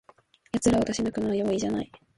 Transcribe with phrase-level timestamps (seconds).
[0.51, 1.91] やつらを出し抜くのは容易じゃない